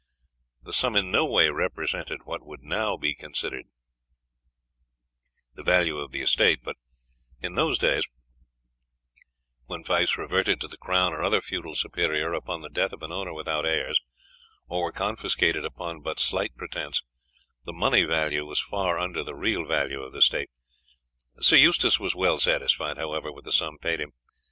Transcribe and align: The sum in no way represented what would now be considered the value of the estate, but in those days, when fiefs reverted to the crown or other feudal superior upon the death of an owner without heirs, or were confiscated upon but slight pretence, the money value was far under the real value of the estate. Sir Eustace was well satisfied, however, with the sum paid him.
The 0.63 0.73
sum 0.73 0.95
in 0.95 1.11
no 1.11 1.27
way 1.27 1.51
represented 1.51 2.21
what 2.25 2.43
would 2.43 2.63
now 2.63 2.97
be 2.97 3.13
considered 3.13 3.65
the 5.53 5.61
value 5.61 5.99
of 5.99 6.11
the 6.11 6.23
estate, 6.23 6.63
but 6.63 6.75
in 7.39 7.53
those 7.53 7.77
days, 7.77 8.07
when 9.67 9.83
fiefs 9.83 10.17
reverted 10.17 10.59
to 10.61 10.67
the 10.67 10.79
crown 10.79 11.13
or 11.13 11.21
other 11.21 11.39
feudal 11.39 11.75
superior 11.75 12.33
upon 12.33 12.63
the 12.63 12.69
death 12.69 12.93
of 12.93 13.03
an 13.03 13.11
owner 13.11 13.31
without 13.31 13.63
heirs, 13.63 14.01
or 14.67 14.85
were 14.85 14.91
confiscated 14.91 15.65
upon 15.65 16.01
but 16.01 16.19
slight 16.19 16.55
pretence, 16.57 17.03
the 17.65 17.71
money 17.71 18.01
value 18.01 18.43
was 18.43 18.59
far 18.59 18.97
under 18.97 19.23
the 19.23 19.35
real 19.35 19.65
value 19.67 20.01
of 20.01 20.13
the 20.13 20.17
estate. 20.17 20.49
Sir 21.41 21.57
Eustace 21.57 21.99
was 21.99 22.15
well 22.15 22.39
satisfied, 22.39 22.97
however, 22.97 23.31
with 23.31 23.45
the 23.45 23.51
sum 23.51 23.77
paid 23.77 24.01
him. 24.01 24.13